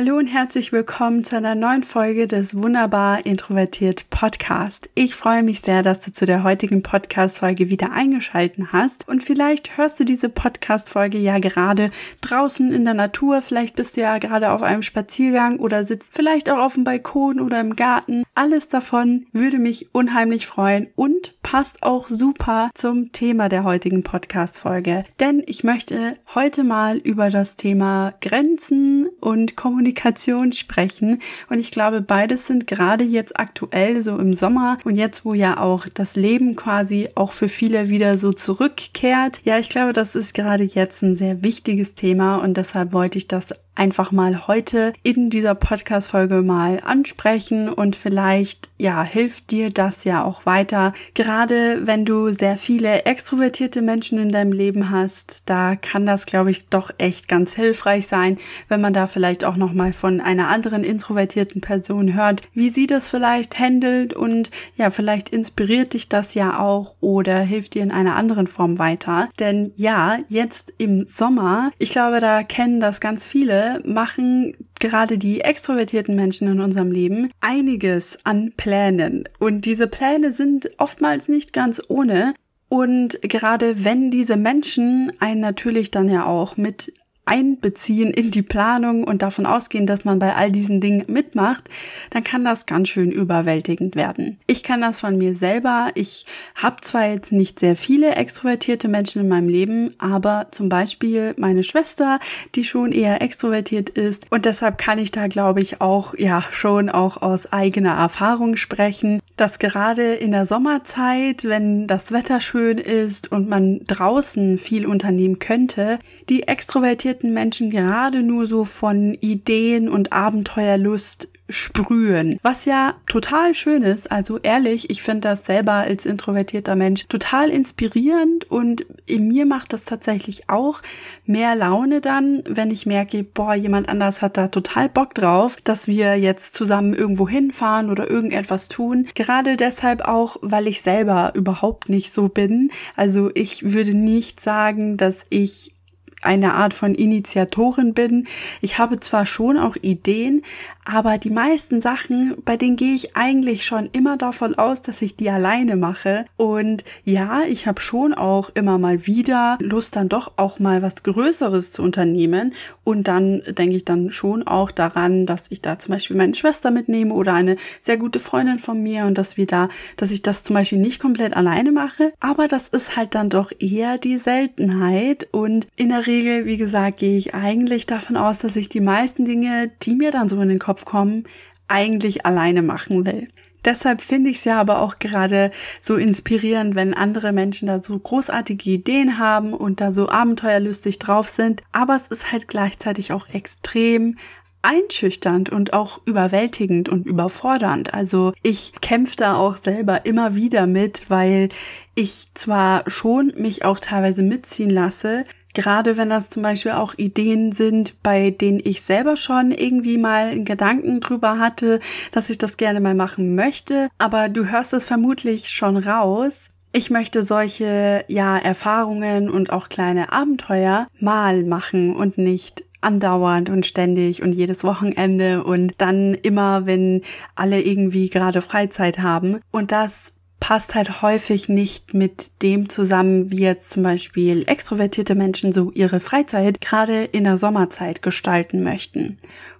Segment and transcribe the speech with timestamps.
[0.00, 4.88] Hallo und herzlich willkommen zu einer neuen Folge des Wunderbar Introvertiert Podcast.
[4.94, 9.08] Ich freue mich sehr, dass du zu der heutigen Podcast-Folge wieder eingeschalten hast.
[9.08, 11.90] Und vielleicht hörst du diese Podcast-Folge ja gerade
[12.20, 13.40] draußen in der Natur.
[13.40, 17.40] Vielleicht bist du ja gerade auf einem Spaziergang oder sitzt vielleicht auch auf dem Balkon
[17.40, 18.22] oder im Garten.
[18.36, 25.02] Alles davon würde mich unheimlich freuen und passt auch super zum Thema der heutigen Podcast-Folge.
[25.18, 31.20] Denn ich möchte heute mal über das Thema Grenzen und Kommunikation Kommunikation sprechen.
[31.48, 35.60] Und ich glaube, beides sind gerade jetzt aktuell so im Sommer und jetzt, wo ja
[35.60, 39.40] auch das Leben quasi auch für viele wieder so zurückkehrt.
[39.44, 43.28] Ja, ich glaube, das ist gerade jetzt ein sehr wichtiges Thema und deshalb wollte ich
[43.28, 50.04] das einfach mal heute in dieser Podcast-Folge mal ansprechen und vielleicht, ja, hilft dir das
[50.04, 50.92] ja auch weiter.
[51.14, 56.50] Gerade wenn du sehr viele extrovertierte Menschen in deinem Leben hast, da kann das, glaube
[56.50, 58.36] ich, doch echt ganz hilfreich sein,
[58.68, 63.08] wenn man da vielleicht auch nochmal von einer anderen introvertierten Person hört, wie sie das
[63.08, 68.16] vielleicht handelt und ja, vielleicht inspiriert dich das ja auch oder hilft dir in einer
[68.16, 69.28] anderen Form weiter.
[69.38, 75.40] Denn ja, jetzt im Sommer, ich glaube, da kennen das ganz viele, machen gerade die
[75.40, 79.24] extrovertierten Menschen in unserem Leben einiges an Plänen.
[79.38, 82.34] Und diese Pläne sind oftmals nicht ganz ohne.
[82.68, 86.92] Und gerade wenn diese Menschen einen natürlich dann ja auch mit
[87.28, 91.68] einbeziehen in die Planung und davon ausgehen, dass man bei all diesen Dingen mitmacht,
[92.10, 94.38] dann kann das ganz schön überwältigend werden.
[94.46, 95.90] Ich kann das von mir selber.
[95.94, 101.34] Ich habe zwar jetzt nicht sehr viele extrovertierte Menschen in meinem Leben, aber zum Beispiel
[101.36, 102.18] meine Schwester,
[102.54, 106.88] die schon eher extrovertiert ist und deshalb kann ich da, glaube ich, auch ja schon
[106.88, 113.30] auch aus eigener Erfahrung sprechen, dass gerade in der Sommerzeit, wenn das Wetter schön ist
[113.30, 119.88] und man draußen viel unternehmen könnte, die extrovertierte interessierten Menschen gerade nur so von Ideen
[119.88, 122.38] und Abenteuerlust sprühen.
[122.42, 124.12] Was ja total schön ist.
[124.12, 129.72] Also ehrlich, ich finde das selber als introvertierter Mensch total inspirierend und in mir macht
[129.72, 130.82] das tatsächlich auch
[131.24, 135.86] mehr Laune dann, wenn ich merke, boah, jemand anders hat da total Bock drauf, dass
[135.86, 139.08] wir jetzt zusammen irgendwo hinfahren oder irgendetwas tun.
[139.14, 142.70] Gerade deshalb auch, weil ich selber überhaupt nicht so bin.
[142.94, 145.77] Also ich würde nicht sagen, dass ich
[146.22, 148.26] eine Art von Initiatorin bin.
[148.60, 150.42] Ich habe zwar schon auch Ideen,
[150.90, 155.16] aber die meisten Sachen, bei denen gehe ich eigentlich schon immer davon aus, dass ich
[155.16, 156.24] die alleine mache.
[156.38, 161.02] Und ja, ich habe schon auch immer mal wieder Lust, dann doch auch mal was
[161.02, 162.54] Größeres zu unternehmen.
[162.84, 166.70] Und dann denke ich dann schon auch daran, dass ich da zum Beispiel meine Schwester
[166.70, 169.68] mitnehme oder eine sehr gute Freundin von mir und dass wir da,
[169.98, 172.14] dass ich das zum Beispiel nicht komplett alleine mache.
[172.18, 175.28] Aber das ist halt dann doch eher die Seltenheit.
[175.32, 179.26] Und in der Regel, wie gesagt, gehe ich eigentlich davon aus, dass ich die meisten
[179.26, 181.24] Dinge, die mir dann so in den Kopf Kopf kommen,
[181.66, 183.28] eigentlich alleine machen will.
[183.64, 185.50] Deshalb finde ich es ja aber auch gerade
[185.80, 191.28] so inspirierend, wenn andere Menschen da so großartige Ideen haben und da so abenteuerlustig drauf
[191.28, 191.62] sind.
[191.72, 194.16] Aber es ist halt gleichzeitig auch extrem
[194.62, 197.94] einschüchternd und auch überwältigend und überfordernd.
[197.94, 201.48] Also ich kämpfe da auch selber immer wieder mit, weil
[201.94, 205.24] ich zwar schon mich auch teilweise mitziehen lasse,
[205.58, 210.26] Gerade wenn das zum Beispiel auch Ideen sind, bei denen ich selber schon irgendwie mal
[210.26, 211.80] einen Gedanken drüber hatte,
[212.12, 213.88] dass ich das gerne mal machen möchte.
[213.98, 216.50] Aber du hörst es vermutlich schon raus.
[216.70, 223.66] Ich möchte solche, ja, Erfahrungen und auch kleine Abenteuer mal machen und nicht andauernd und
[223.66, 227.02] ständig und jedes Wochenende und dann immer, wenn
[227.34, 229.40] alle irgendwie gerade Freizeit haben.
[229.50, 235.52] Und das passt halt häufig nicht mit dem zusammen, wie jetzt zum Beispiel extrovertierte Menschen
[235.52, 239.18] so ihre Freizeit gerade in der Sommerzeit gestalten möchten.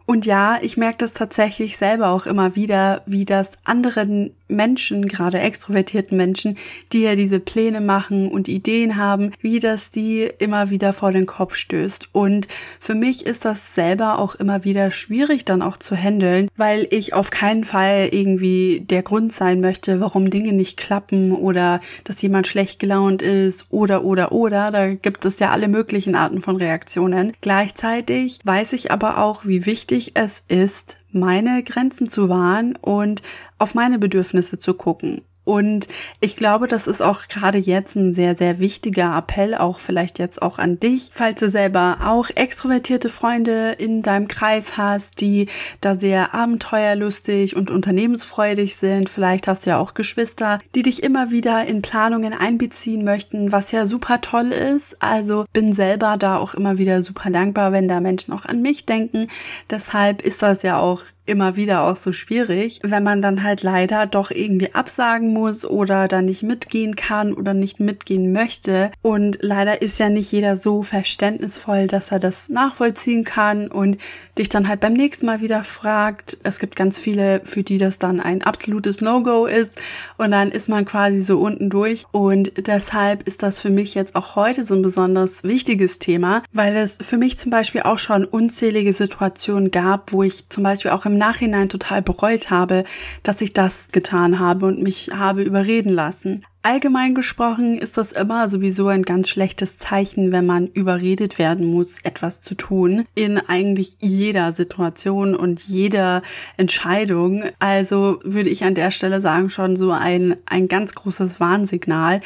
[0.08, 5.38] Und ja, ich merke das tatsächlich selber auch immer wieder, wie das anderen Menschen, gerade
[5.38, 6.56] extrovertierten Menschen,
[6.94, 11.26] die ja diese Pläne machen und Ideen haben, wie das die immer wieder vor den
[11.26, 12.08] Kopf stößt.
[12.12, 12.48] Und
[12.80, 17.12] für mich ist das selber auch immer wieder schwierig dann auch zu handeln, weil ich
[17.12, 22.46] auf keinen Fall irgendwie der Grund sein möchte, warum Dinge nicht klappen oder dass jemand
[22.46, 24.70] schlecht gelaunt ist oder oder oder.
[24.70, 27.34] Da gibt es ja alle möglichen Arten von Reaktionen.
[27.42, 33.22] Gleichzeitig weiß ich aber auch, wie wichtig es ist, meine Grenzen zu wahren und
[33.58, 35.22] auf meine Bedürfnisse zu gucken.
[35.48, 35.88] Und
[36.20, 40.42] ich glaube, das ist auch gerade jetzt ein sehr, sehr wichtiger Appell, auch vielleicht jetzt
[40.42, 45.46] auch an dich, falls du selber auch extrovertierte Freunde in deinem Kreis hast, die
[45.80, 49.08] da sehr abenteuerlustig und unternehmensfreudig sind.
[49.08, 53.72] Vielleicht hast du ja auch Geschwister, die dich immer wieder in Planungen einbeziehen möchten, was
[53.72, 55.00] ja super toll ist.
[55.00, 58.84] Also bin selber da auch immer wieder super dankbar, wenn da Menschen auch an mich
[58.84, 59.28] denken.
[59.70, 64.06] Deshalb ist das ja auch immer wieder auch so schwierig, wenn man dann halt leider
[64.06, 68.90] doch irgendwie absagen muss oder da nicht mitgehen kann oder nicht mitgehen möchte.
[69.02, 73.98] Und leider ist ja nicht jeder so verständnisvoll, dass er das nachvollziehen kann und
[74.38, 76.38] dich dann halt beim nächsten Mal wieder fragt.
[76.42, 79.80] Es gibt ganz viele, für die das dann ein absolutes No-Go ist
[80.16, 82.06] und dann ist man quasi so unten durch.
[82.12, 86.76] Und deshalb ist das für mich jetzt auch heute so ein besonders wichtiges Thema, weil
[86.76, 91.04] es für mich zum Beispiel auch schon unzählige Situationen gab, wo ich zum Beispiel auch
[91.04, 92.84] im Nachhinein total bereut habe,
[93.22, 96.44] dass ich das getan habe und mich habe überreden lassen.
[96.62, 102.00] Allgemein gesprochen ist das immer sowieso ein ganz schlechtes Zeichen, wenn man überredet werden muss,
[102.02, 106.22] etwas zu tun, in eigentlich jeder Situation und jeder
[106.56, 107.44] Entscheidung.
[107.60, 112.20] Also würde ich an der Stelle sagen, schon so ein, ein ganz großes Warnsignal,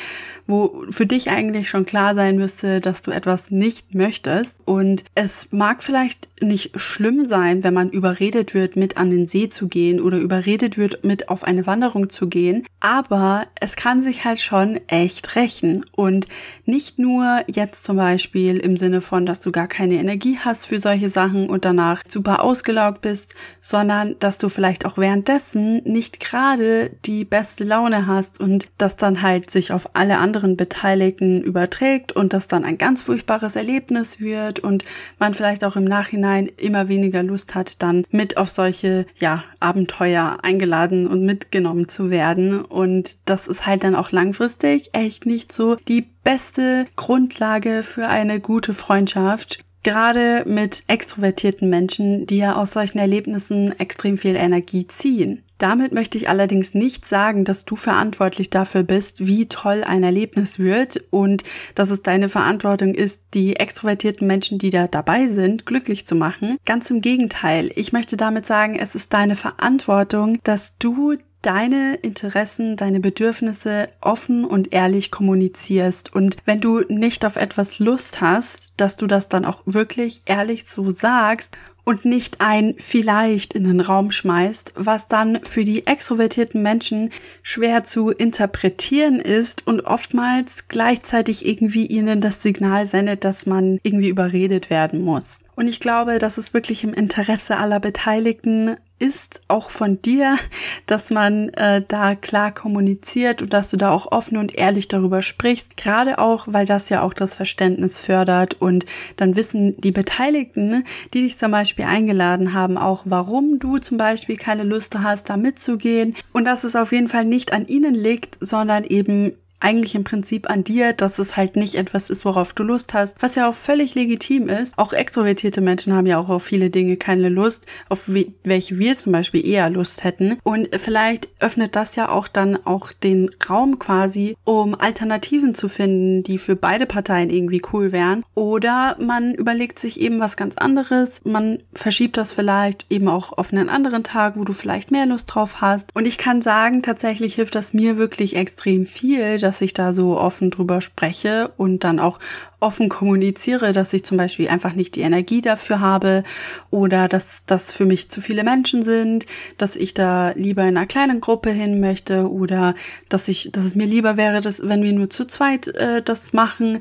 [0.47, 4.57] wo für dich eigentlich schon klar sein müsste, dass du etwas nicht möchtest.
[4.65, 9.49] Und es mag vielleicht nicht schlimm sein, wenn man überredet wird, mit an den See
[9.49, 12.65] zu gehen oder überredet wird, mit auf eine Wanderung zu gehen.
[12.81, 15.85] Aber es kann sich halt schon echt rächen.
[15.93, 16.27] Und
[16.65, 20.79] nicht nur jetzt zum Beispiel im Sinne von, dass du gar keine Energie hast für
[20.79, 26.91] solche Sachen und danach super ausgelaugt bist, sondern dass du vielleicht auch währenddessen nicht gerade
[27.05, 32.33] die beste Laune hast und das dann halt sich auf alle anderen Beteiligten überträgt und
[32.33, 34.85] das dann ein ganz furchtbares Erlebnis wird und
[35.19, 40.39] man vielleicht auch im Nachhinein immer weniger Lust hat, dann mit auf solche, ja, Abenteuer
[40.43, 42.63] eingeladen und mitgenommen zu werden.
[42.63, 48.41] Und das ist halt dann auch langfristig echt nicht so die beste Grundlage für eine
[48.41, 49.59] gute Freundschaft.
[49.83, 55.43] Gerade mit extrovertierten Menschen, die ja aus solchen Erlebnissen extrem viel Energie ziehen.
[55.59, 60.59] Damit möchte ich allerdings nicht sagen, dass du verantwortlich dafür bist, wie toll ein Erlebnis
[60.59, 61.45] wird und
[61.77, 66.59] dass es deine Verantwortung ist, die extrovertierten Menschen, die da dabei sind, glücklich zu machen.
[66.65, 67.71] Ganz im Gegenteil.
[67.77, 74.45] Ich möchte damit sagen, es ist deine Verantwortung, dass du deine Interessen, deine Bedürfnisse offen
[74.45, 76.15] und ehrlich kommunizierst.
[76.15, 80.65] Und wenn du nicht auf etwas Lust hast, dass du das dann auch wirklich ehrlich
[80.67, 86.63] so sagst und nicht ein vielleicht in den Raum schmeißt, was dann für die extrovertierten
[86.63, 87.11] Menschen
[87.43, 94.09] schwer zu interpretieren ist und oftmals gleichzeitig irgendwie ihnen das Signal sendet, dass man irgendwie
[94.09, 95.41] überredet werden muss.
[95.57, 100.39] Und ich glaube, dass es wirklich im Interesse aller Beteiligten ist, auch von dir,
[100.87, 105.21] dass man äh, da klar kommuniziert und dass du da auch offen und ehrlich darüber
[105.21, 105.77] sprichst.
[105.77, 111.23] Gerade auch, weil das ja auch das Verständnis fördert und dann wissen die Beteiligten, die
[111.23, 116.15] dich zum Beispiel eingeladen haben, auch warum du zum Beispiel keine Lust hast, da mitzugehen
[116.33, 119.33] und dass es auf jeden Fall nicht an ihnen liegt, sondern eben
[119.63, 123.23] eigentlich im Prinzip an dir, dass es halt nicht etwas ist, worauf du Lust hast,
[123.23, 124.75] was ja auch völlig legitim ist.
[124.77, 128.11] Auch extrovertierte Menschen haben ja auch auf viele Dinge keine Lust, auf
[128.45, 130.39] welche wir zum Beispiel eher Lust hätten.
[130.43, 136.23] Und vielleicht öffnet das ja auch dann auch den Raum quasi, um Alternativen zu finden,
[136.23, 138.25] die für beide Parteien irgendwie cool wären.
[138.35, 141.21] Oder man überlegt sich eben was ganz anderes.
[141.25, 145.33] Man verschiebt das vielleicht eben auch auf einen anderen Tag, wo du vielleicht mehr Lust
[145.33, 145.95] drauf hast.
[145.95, 150.19] Und ich kann sagen, tatsächlich hilft das mir wirklich extrem viel, dass ich da so
[150.19, 152.19] offen drüber spreche und dann auch
[152.61, 156.23] offen kommuniziere, dass ich zum Beispiel einfach nicht die Energie dafür habe
[156.71, 159.27] oder dass das für mich zu viele Menschen sind,
[159.59, 162.75] dass ich da lieber in einer kleinen Gruppe hin möchte oder
[163.09, 166.33] dass ich, dass es mir lieber wäre, dass wenn wir nur zu zweit äh, das
[166.33, 166.79] machen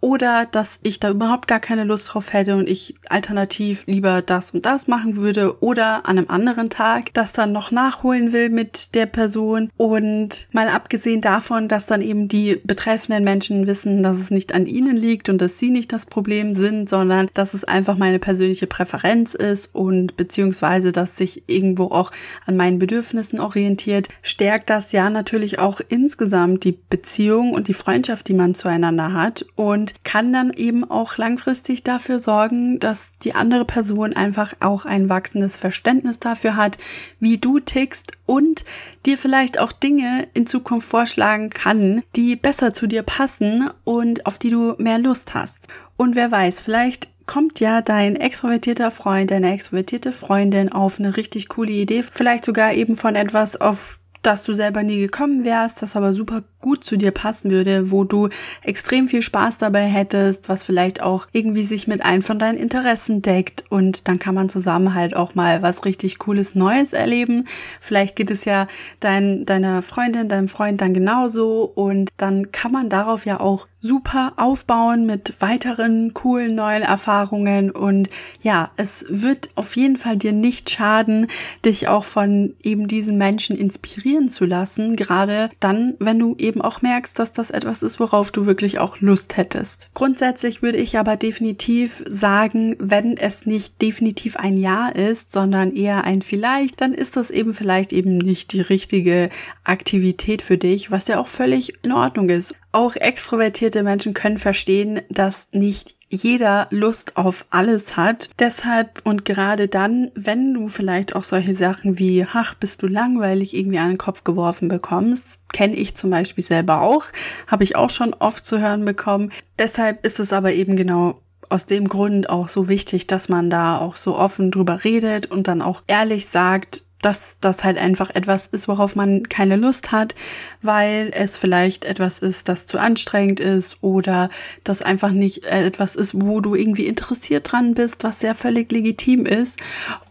[0.00, 4.52] oder dass ich da überhaupt gar keine Lust drauf hätte und ich alternativ lieber das
[4.52, 8.94] und das machen würde oder an einem anderen Tag das dann noch nachholen will mit
[8.94, 9.70] der Person.
[9.76, 14.66] Und mal abgesehen davon, dass dann eben die betreffenden Menschen wissen, dass es nicht an
[14.66, 18.66] ihnen liegt und dass sie nicht das Problem sind, sondern dass es einfach meine persönliche
[18.66, 22.12] Präferenz ist und beziehungsweise dass sich irgendwo auch
[22.46, 28.28] an meinen Bedürfnissen orientiert, stärkt das ja natürlich auch insgesamt die Beziehung und die Freundschaft,
[28.28, 29.44] die man zueinander hat.
[29.56, 34.84] Und und kann dann eben auch langfristig dafür sorgen, dass die andere Person einfach auch
[34.84, 36.78] ein wachsendes Verständnis dafür hat,
[37.20, 38.64] wie du tickst und
[39.06, 44.38] dir vielleicht auch Dinge in Zukunft vorschlagen kann, die besser zu dir passen und auf
[44.38, 45.68] die du mehr Lust hast.
[45.96, 51.48] Und wer weiß, vielleicht kommt ja dein extrovertierter Freund, deine extrovertierte Freundin auf eine richtig
[51.48, 55.96] coole Idee, vielleicht sogar eben von etwas, auf dass du selber nie gekommen wärst, das
[55.96, 58.28] aber super gut zu dir passen würde, wo du
[58.62, 63.22] extrem viel Spaß dabei hättest, was vielleicht auch irgendwie sich mit einem von deinen Interessen
[63.22, 63.64] deckt.
[63.70, 67.46] Und dann kann man zusammen halt auch mal was richtig cooles Neues erleben.
[67.80, 68.68] Vielleicht geht es ja
[69.00, 71.72] dein, deiner Freundin, deinem Freund dann genauso.
[71.74, 77.70] Und dann kann man darauf ja auch super aufbauen mit weiteren coolen neuen Erfahrungen.
[77.70, 78.10] Und
[78.42, 81.28] ja, es wird auf jeden Fall dir nicht schaden,
[81.64, 86.82] dich auch von eben diesen Menschen inspirieren zu lassen, gerade dann, wenn du eben auch
[86.82, 89.88] merkst, dass das etwas ist, worauf du wirklich auch Lust hättest.
[89.94, 96.04] Grundsätzlich würde ich aber definitiv sagen, wenn es nicht definitiv ein Ja ist, sondern eher
[96.04, 99.30] ein Vielleicht, dann ist das eben vielleicht eben nicht die richtige
[99.64, 102.54] Aktivität für dich, was ja auch völlig in Ordnung ist.
[102.72, 108.30] Auch extrovertierte Menschen können verstehen, dass nicht jeder Lust auf alles hat.
[108.38, 113.54] Deshalb und gerade dann, wenn du vielleicht auch solche Sachen wie, ach, bist du langweilig
[113.54, 117.06] irgendwie an den Kopf geworfen bekommst, kenne ich zum Beispiel selber auch,
[117.46, 119.32] habe ich auch schon oft zu hören bekommen.
[119.58, 121.20] Deshalb ist es aber eben genau
[121.50, 125.48] aus dem Grund auch so wichtig, dass man da auch so offen drüber redet und
[125.48, 130.14] dann auch ehrlich sagt, dass das halt einfach etwas ist, worauf man keine Lust hat,
[130.62, 134.28] weil es vielleicht etwas ist, das zu anstrengend ist oder
[134.64, 138.72] das einfach nicht äh, etwas ist, wo du irgendwie interessiert dran bist, was sehr völlig
[138.72, 139.60] legitim ist.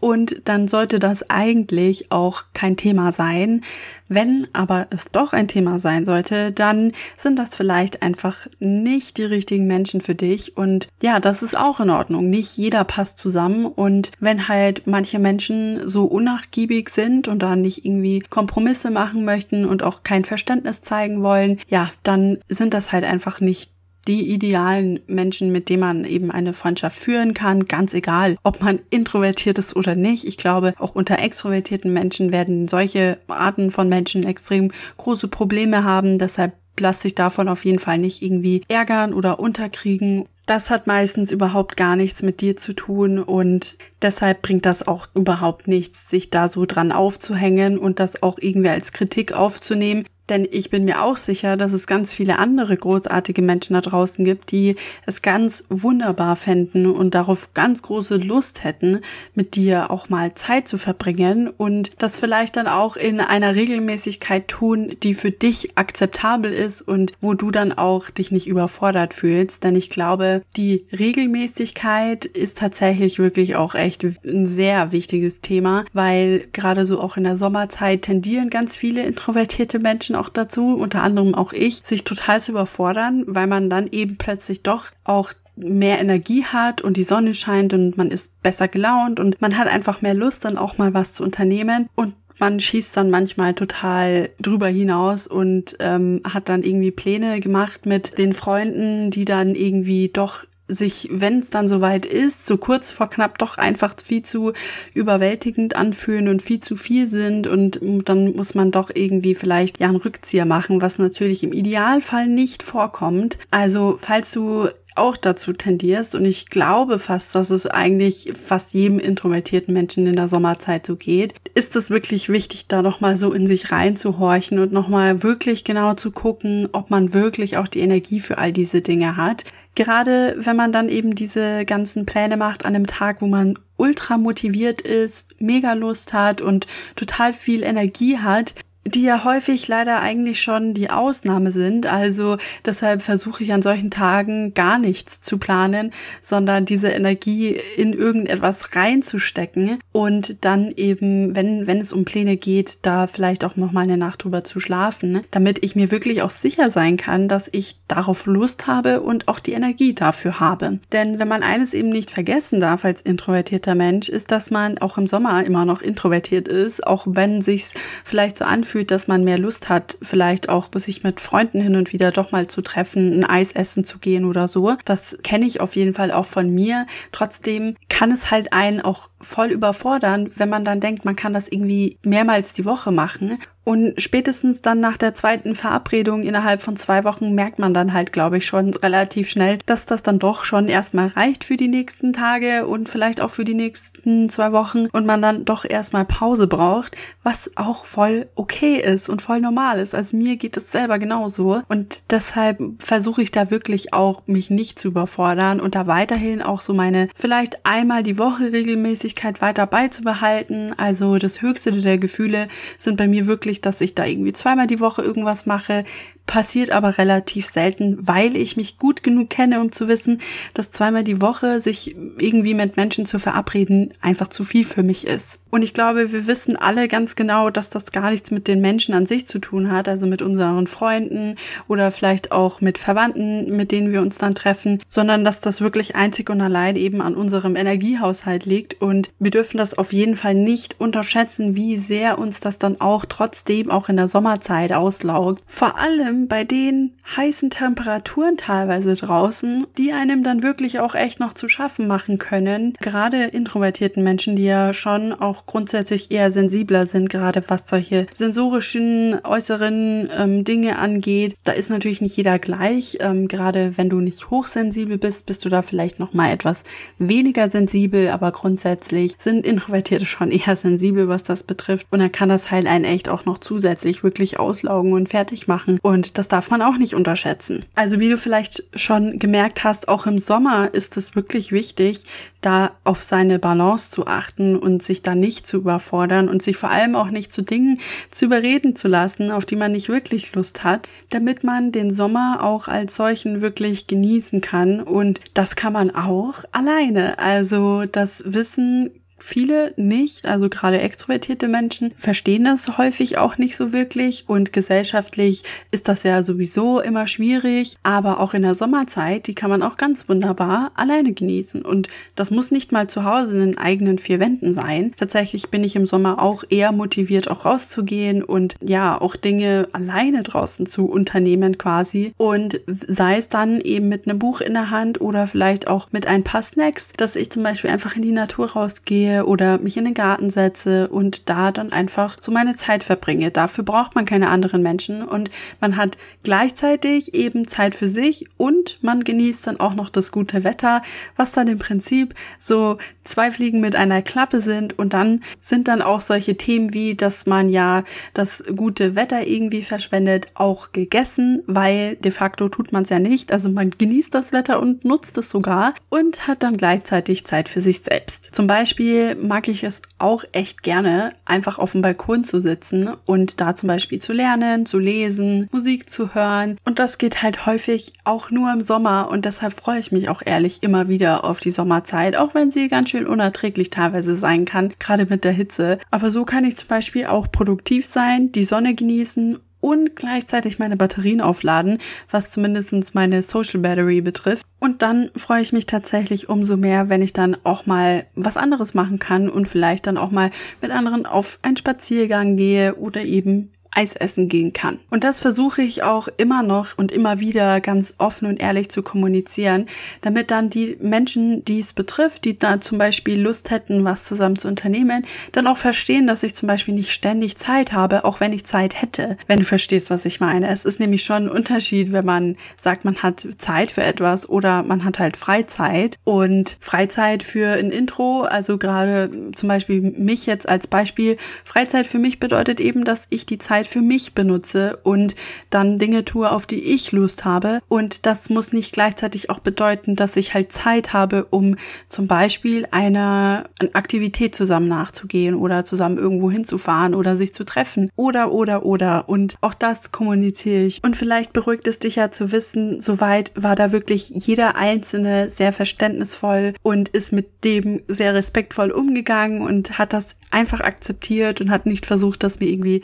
[0.00, 3.62] Und dann sollte das eigentlich auch kein Thema sein.
[4.08, 9.24] Wenn aber es doch ein Thema sein sollte, dann sind das vielleicht einfach nicht die
[9.24, 10.56] richtigen Menschen für dich.
[10.56, 12.30] Und ja, das ist auch in Ordnung.
[12.30, 13.66] Nicht jeder passt zusammen.
[13.66, 19.64] Und wenn halt manche Menschen so unnachgiebig sind und da nicht irgendwie Kompromisse machen möchten
[19.64, 23.72] und auch kein Verständnis zeigen wollen, ja, dann sind das halt einfach nicht
[24.08, 28.80] die idealen Menschen, mit denen man eben eine Freundschaft führen kann, ganz egal, ob man
[28.88, 30.24] introvertiert ist oder nicht.
[30.24, 36.18] Ich glaube, auch unter extrovertierten Menschen werden solche Arten von Menschen extrem große Probleme haben.
[36.18, 40.26] Deshalb lass dich davon auf jeden Fall nicht irgendwie ärgern oder unterkriegen.
[40.46, 45.08] Das hat meistens überhaupt gar nichts mit dir zu tun und deshalb bringt das auch
[45.14, 50.04] überhaupt nichts, sich da so dran aufzuhängen und das auch irgendwie als Kritik aufzunehmen.
[50.28, 54.24] Denn ich bin mir auch sicher, dass es ganz viele andere großartige Menschen da draußen
[54.24, 59.00] gibt, die es ganz wunderbar fänden und darauf ganz große Lust hätten,
[59.34, 64.48] mit dir auch mal Zeit zu verbringen und das vielleicht dann auch in einer Regelmäßigkeit
[64.48, 69.64] tun, die für dich akzeptabel ist und wo du dann auch dich nicht überfordert fühlst.
[69.64, 76.46] Denn ich glaube, die Regelmäßigkeit ist tatsächlich wirklich auch echt ein sehr wichtiges Thema, weil
[76.52, 81.34] gerade so auch in der Sommerzeit tendieren ganz viele introvertierte Menschen auch dazu, unter anderem
[81.34, 86.44] auch ich, sich total zu überfordern, weil man dann eben plötzlich doch auch mehr Energie
[86.44, 90.14] hat und die Sonne scheint und man ist besser gelaunt und man hat einfach mehr
[90.14, 95.26] Lust, dann auch mal was zu unternehmen und man schießt dann manchmal total drüber hinaus
[95.26, 101.08] und ähm, hat dann irgendwie Pläne gemacht mit den Freunden, die dann irgendwie doch sich,
[101.10, 104.52] wenn es dann soweit ist, so kurz vor knapp doch einfach viel zu
[104.94, 109.88] überwältigend anfühlen und viel zu viel sind und dann muss man doch irgendwie vielleicht ja
[109.88, 113.38] einen Rückzieher machen, was natürlich im Idealfall nicht vorkommt.
[113.50, 114.68] Also falls du
[114.98, 120.16] auch dazu tendierst und ich glaube fast, dass es eigentlich fast jedem introvertierten Menschen in
[120.16, 124.72] der Sommerzeit so geht, ist es wirklich wichtig, da nochmal so in sich reinzuhorchen und
[124.72, 129.16] nochmal wirklich genau zu gucken, ob man wirklich auch die Energie für all diese Dinge
[129.16, 129.44] hat.
[129.74, 134.18] Gerade wenn man dann eben diese ganzen Pläne macht an einem Tag, wo man ultra
[134.18, 138.54] motiviert ist, mega Lust hat und total viel Energie hat,
[138.94, 141.86] die ja häufig leider eigentlich schon die Ausnahme sind.
[141.86, 147.92] Also deshalb versuche ich an solchen Tagen gar nichts zu planen, sondern diese Energie in
[147.92, 153.84] irgendetwas reinzustecken und dann eben, wenn, wenn es um Pläne geht, da vielleicht auch nochmal
[153.84, 157.76] eine Nacht drüber zu schlafen, damit ich mir wirklich auch sicher sein kann, dass ich
[157.88, 160.78] darauf Lust habe und auch die Energie dafür habe.
[160.92, 164.98] Denn wenn man eines eben nicht vergessen darf als introvertierter Mensch, ist, dass man auch
[164.98, 169.24] im Sommer immer noch introvertiert ist, auch wenn sich's vielleicht so anfühlt, fühlt, dass man
[169.24, 173.12] mehr Lust hat, vielleicht auch sich mit Freunden hin und wieder doch mal zu treffen,
[173.12, 174.76] ein Eis essen zu gehen oder so.
[174.84, 176.86] Das kenne ich auf jeden Fall auch von mir.
[177.10, 181.48] Trotzdem kann es halt einen auch voll überfordern, wenn man dann denkt, man kann das
[181.48, 183.38] irgendwie mehrmals die Woche machen.
[183.68, 188.14] Und spätestens dann nach der zweiten Verabredung innerhalb von zwei Wochen merkt man dann halt,
[188.14, 192.14] glaube ich, schon relativ schnell, dass das dann doch schon erstmal reicht für die nächsten
[192.14, 196.46] Tage und vielleicht auch für die nächsten zwei Wochen und man dann doch erstmal Pause
[196.46, 199.94] braucht, was auch voll okay ist und voll normal ist.
[199.94, 204.78] Also mir geht es selber genauso und deshalb versuche ich da wirklich auch mich nicht
[204.78, 210.72] zu überfordern und da weiterhin auch so meine vielleicht einmal die Woche Regelmäßigkeit weiter beizubehalten.
[210.78, 212.48] Also das höchste der Gefühle
[212.78, 215.84] sind bei mir wirklich dass ich da irgendwie zweimal die Woche irgendwas mache
[216.28, 220.20] passiert aber relativ selten, weil ich mich gut genug kenne, um zu wissen,
[220.54, 225.06] dass zweimal die Woche sich irgendwie mit Menschen zu verabreden einfach zu viel für mich
[225.06, 225.40] ist.
[225.50, 228.94] Und ich glaube, wir wissen alle ganz genau, dass das gar nichts mit den Menschen
[228.94, 233.72] an sich zu tun hat, also mit unseren Freunden oder vielleicht auch mit Verwandten, mit
[233.72, 237.56] denen wir uns dann treffen, sondern dass das wirklich einzig und allein eben an unserem
[237.56, 238.82] Energiehaushalt liegt.
[238.82, 243.06] Und wir dürfen das auf jeden Fall nicht unterschätzen, wie sehr uns das dann auch
[243.06, 245.42] trotzdem auch in der Sommerzeit auslaugt.
[245.46, 251.32] Vor allem bei den heißen Temperaturen teilweise draußen, die einem dann wirklich auch echt noch
[251.32, 252.74] zu schaffen machen können.
[252.80, 259.20] Gerade introvertierten Menschen, die ja schon auch grundsätzlich eher sensibler sind, gerade was solche sensorischen
[259.22, 261.36] äußeren ähm, Dinge angeht.
[261.44, 262.98] Da ist natürlich nicht jeder gleich.
[263.00, 266.64] Ähm, gerade wenn du nicht hochsensibel bist, bist du da vielleicht noch mal etwas
[266.98, 271.86] weniger sensibel, aber grundsätzlich sind Introvertierte schon eher sensibel, was das betrifft.
[271.90, 275.78] Und dann kann das Heil einen echt auch noch zusätzlich wirklich auslaugen und fertig machen.
[275.82, 277.64] Und das darf man auch nicht unterschätzen.
[277.74, 282.04] Also wie du vielleicht schon gemerkt hast, auch im Sommer ist es wirklich wichtig,
[282.40, 286.70] da auf seine Balance zu achten und sich da nicht zu überfordern und sich vor
[286.70, 290.62] allem auch nicht zu Dingen zu überreden zu lassen, auf die man nicht wirklich Lust
[290.64, 294.80] hat, damit man den Sommer auch als solchen wirklich genießen kann.
[294.80, 297.18] Und das kann man auch alleine.
[297.18, 303.72] Also das Wissen viele nicht, also gerade extrovertierte Menschen verstehen das häufig auch nicht so
[303.72, 309.34] wirklich und gesellschaftlich ist das ja sowieso immer schwierig, aber auch in der Sommerzeit, die
[309.34, 313.50] kann man auch ganz wunderbar alleine genießen und das muss nicht mal zu Hause in
[313.52, 314.92] den eigenen vier Wänden sein.
[314.96, 320.22] Tatsächlich bin ich im Sommer auch eher motiviert, auch rauszugehen und ja, auch Dinge alleine
[320.22, 325.00] draußen zu unternehmen quasi und sei es dann eben mit einem Buch in der Hand
[325.00, 328.50] oder vielleicht auch mit ein paar Snacks, dass ich zum Beispiel einfach in die Natur
[328.52, 332.84] rausgehe gehe oder mich in den Garten setze und da dann einfach so meine Zeit
[332.84, 333.30] verbringe.
[333.30, 338.78] Dafür braucht man keine anderen Menschen und man hat gleichzeitig eben Zeit für sich und
[338.82, 340.82] man genießt dann auch noch das gute Wetter,
[341.16, 345.82] was dann im Prinzip so zwei Fliegen mit einer Klappe sind und dann sind dann
[345.82, 347.84] auch solche Themen wie, dass man ja
[348.14, 353.32] das gute Wetter irgendwie verschwendet, auch gegessen, weil de facto tut man es ja nicht.
[353.32, 357.60] Also man genießt das Wetter und nutzt es sogar und hat dann gleichzeitig Zeit für
[357.60, 358.28] sich selbst.
[358.32, 362.90] Zum Beispiel Beispiel mag ich es auch echt gerne, einfach auf dem Balkon zu sitzen
[363.06, 366.56] und da zum Beispiel zu lernen, zu lesen, Musik zu hören.
[366.64, 370.22] Und das geht halt häufig auch nur im Sommer und deshalb freue ich mich auch
[370.24, 374.70] ehrlich immer wieder auf die Sommerzeit, auch wenn sie ganz schön unerträglich teilweise sein kann,
[374.78, 375.78] gerade mit der Hitze.
[375.90, 380.76] Aber so kann ich zum Beispiel auch produktiv sein, die Sonne genießen und gleichzeitig meine
[380.76, 381.78] Batterien aufladen,
[382.10, 384.44] was zumindest meine Social Battery betrifft.
[384.60, 388.74] Und dann freue ich mich tatsächlich umso mehr, wenn ich dann auch mal was anderes
[388.74, 393.52] machen kann und vielleicht dann auch mal mit anderen auf einen Spaziergang gehe oder eben
[393.74, 394.78] Eis essen gehen kann.
[394.90, 398.82] Und das versuche ich auch immer noch und immer wieder ganz offen und ehrlich zu
[398.82, 399.66] kommunizieren,
[400.00, 404.36] damit dann die Menschen, die es betrifft, die da zum Beispiel Lust hätten, was zusammen
[404.36, 408.32] zu unternehmen, dann auch verstehen, dass ich zum Beispiel nicht ständig Zeit habe, auch wenn
[408.32, 410.48] ich Zeit hätte, wenn du verstehst, was ich meine.
[410.48, 414.62] Es ist nämlich schon ein Unterschied, wenn man sagt, man hat Zeit für etwas oder
[414.62, 420.48] man hat halt Freizeit und Freizeit für ein Intro, also gerade zum Beispiel mich jetzt
[420.48, 424.78] als Beispiel, Freizeit für mich bedeutet eben, dass ich die Zeit Zeit für mich benutze
[424.84, 425.16] und
[425.50, 427.60] dann Dinge tue, auf die ich Lust habe.
[427.68, 431.56] Und das muss nicht gleichzeitig auch bedeuten, dass ich halt Zeit habe, um
[431.88, 438.32] zum Beispiel einer Aktivität zusammen nachzugehen oder zusammen irgendwo hinzufahren oder sich zu treffen oder,
[438.32, 439.08] oder, oder.
[439.08, 440.84] Und auch das kommuniziere ich.
[440.84, 445.52] Und vielleicht beruhigt es dich ja zu wissen, soweit war da wirklich jeder Einzelne sehr
[445.52, 451.66] verständnisvoll und ist mit dem sehr respektvoll umgegangen und hat das einfach akzeptiert und hat
[451.66, 452.82] nicht versucht, das mir irgendwie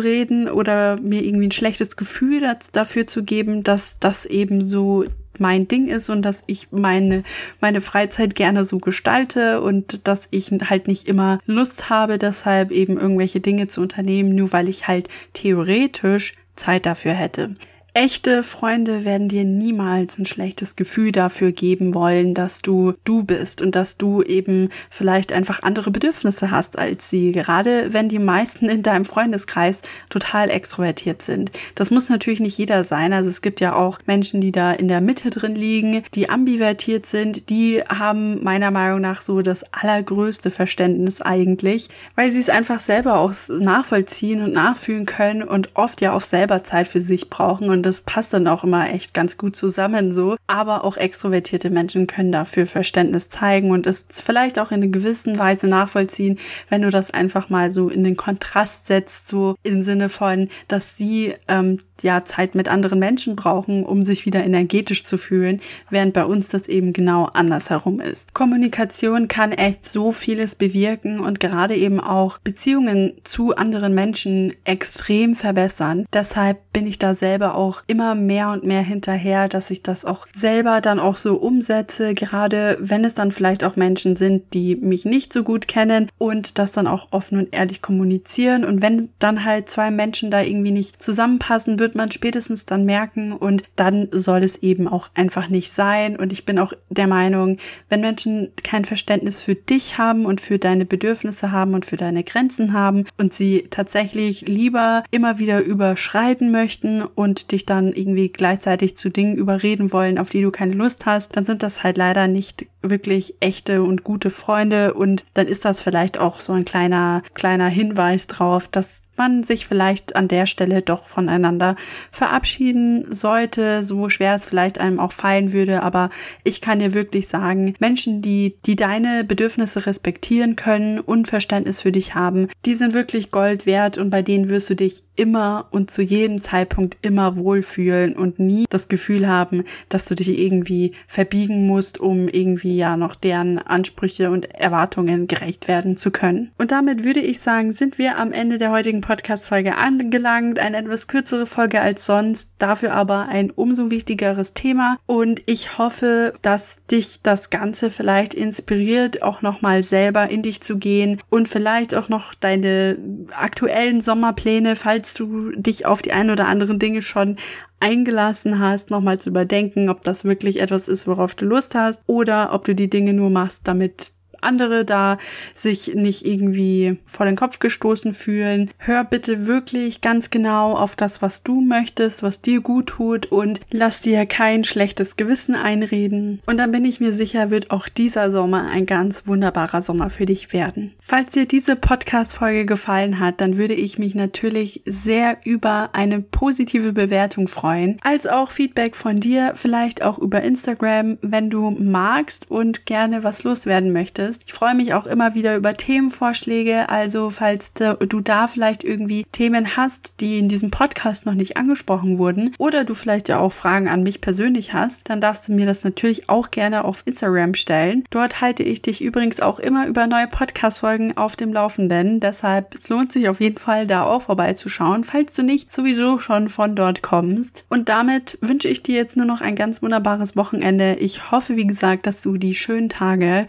[0.00, 5.04] auszureden oder mir irgendwie ein schlechtes Gefühl dafür zu geben, dass das eben so
[5.38, 7.22] mein Ding ist und dass ich meine,
[7.60, 12.98] meine Freizeit gerne so gestalte und dass ich halt nicht immer Lust habe, deshalb eben
[12.98, 17.54] irgendwelche Dinge zu unternehmen, nur weil ich halt theoretisch Zeit dafür hätte.
[17.92, 23.62] Echte Freunde werden dir niemals ein schlechtes Gefühl dafür geben wollen, dass du du bist
[23.62, 28.68] und dass du eben vielleicht einfach andere Bedürfnisse hast als sie, gerade wenn die meisten
[28.68, 31.50] in deinem Freundeskreis total extrovertiert sind.
[31.74, 33.12] Das muss natürlich nicht jeder sein.
[33.12, 37.06] Also es gibt ja auch Menschen, die da in der Mitte drin liegen, die ambivertiert
[37.06, 42.78] sind, die haben meiner Meinung nach so das allergrößte Verständnis eigentlich, weil sie es einfach
[42.78, 47.68] selber auch nachvollziehen und nachfühlen können und oft ja auch selber Zeit für sich brauchen
[47.68, 50.36] und und das passt dann auch immer echt ganz gut zusammen so.
[50.46, 55.38] Aber auch extrovertierte Menschen können dafür Verständnis zeigen und es vielleicht auch in einer gewissen
[55.38, 56.38] Weise nachvollziehen,
[56.68, 60.98] wenn du das einfach mal so in den Kontrast setzt, so im Sinne von, dass
[60.98, 65.60] sie ähm, ja Zeit mit anderen Menschen brauchen, um sich wieder energetisch zu fühlen,
[65.90, 68.34] während bei uns das eben genau andersherum ist.
[68.34, 75.34] Kommunikation kann echt so vieles bewirken und gerade eben auch Beziehungen zu anderen Menschen extrem
[75.34, 76.06] verbessern.
[76.12, 80.26] Deshalb bin ich da selber auch immer mehr und mehr hinterher, dass ich das auch
[80.34, 85.04] selber dann auch so umsetze, gerade wenn es dann vielleicht auch Menschen sind, die mich
[85.04, 89.44] nicht so gut kennen und das dann auch offen und ehrlich kommunizieren und wenn dann
[89.44, 94.44] halt zwei Menschen da irgendwie nicht zusammenpassen, wird man spätestens dann merken und dann soll
[94.44, 96.16] es eben auch einfach nicht sein.
[96.16, 97.56] Und ich bin auch der Meinung,
[97.88, 102.24] wenn Menschen kein Verständnis für dich haben und für deine Bedürfnisse haben und für deine
[102.24, 108.96] Grenzen haben und sie tatsächlich lieber immer wieder überschreiten möchten und dich dann irgendwie gleichzeitig
[108.96, 112.28] zu Dingen überreden wollen, auf die du keine Lust hast, dann sind das halt leider
[112.28, 117.22] nicht wirklich echte und gute Freunde und dann ist das vielleicht auch so ein kleiner,
[117.34, 121.76] kleiner Hinweis drauf, dass man sich vielleicht an der Stelle doch voneinander
[122.10, 125.82] verabschieden sollte, so schwer es vielleicht einem auch fallen würde.
[125.82, 126.08] Aber
[126.42, 131.92] ich kann dir wirklich sagen, Menschen, die, die deine Bedürfnisse respektieren können und Verständnis für
[131.92, 135.90] dich haben, die sind wirklich Gold wert und bei denen wirst du dich immer und
[135.90, 141.66] zu jedem Zeitpunkt immer wohlfühlen und nie das Gefühl haben, dass du dich irgendwie verbiegen
[141.66, 146.50] musst, um irgendwie ja noch deren Ansprüche und Erwartungen gerecht werden zu können.
[146.58, 150.58] Und damit würde ich sagen, sind wir am Ende der heutigen Podcast-Folge angelangt.
[150.58, 154.96] Eine etwas kürzere Folge als sonst, dafür aber ein umso wichtigeres Thema.
[155.06, 160.78] Und ich hoffe, dass dich das Ganze vielleicht inspiriert, auch nochmal selber in dich zu
[160.78, 162.96] gehen und vielleicht auch noch deine
[163.36, 167.36] aktuellen Sommerpläne, falls du dich auf die ein oder anderen Dinge schon
[167.80, 172.52] eingelassen hast, nochmal zu überdenken, ob das wirklich etwas ist, worauf du Lust hast oder
[172.52, 175.18] ob du die Dinge nur machst, damit andere da
[175.54, 178.70] sich nicht irgendwie vor den Kopf gestoßen fühlen.
[178.78, 183.60] Hör bitte wirklich ganz genau auf das, was du möchtest, was dir gut tut und
[183.70, 186.40] lass dir kein schlechtes Gewissen einreden.
[186.46, 190.26] Und dann bin ich mir sicher, wird auch dieser Sommer ein ganz wunderbarer Sommer für
[190.26, 190.92] dich werden.
[191.00, 196.92] Falls dir diese Podcast-Folge gefallen hat, dann würde ich mich natürlich sehr über eine positive
[196.92, 202.86] Bewertung freuen, als auch Feedback von dir, vielleicht auch über Instagram, wenn du magst und
[202.86, 204.42] gerne was loswerden möchtest ist.
[204.46, 206.88] Ich freue mich auch immer wieder über Themenvorschläge.
[206.88, 212.18] Also falls du da vielleicht irgendwie Themen hast, die in diesem Podcast noch nicht angesprochen
[212.18, 215.66] wurden oder du vielleicht ja auch Fragen an mich persönlich hast, dann darfst du mir
[215.66, 218.04] das natürlich auch gerne auf Instagram stellen.
[218.10, 222.20] Dort halte ich dich übrigens auch immer über neue Podcast-Folgen auf dem Laufenden.
[222.20, 226.48] Deshalb es lohnt sich auf jeden Fall da auch vorbeizuschauen, falls du nicht sowieso schon
[226.48, 227.64] von dort kommst.
[227.68, 230.94] Und damit wünsche ich dir jetzt nur noch ein ganz wunderbares Wochenende.
[230.94, 233.46] Ich hoffe, wie gesagt, dass du die schönen Tage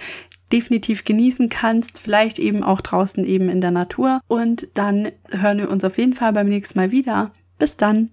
[0.52, 4.22] definitiv genießen kannst, vielleicht eben auch draußen eben in der Natur.
[4.28, 7.32] Und dann hören wir uns auf jeden Fall beim nächsten Mal wieder.
[7.58, 8.12] Bis dann.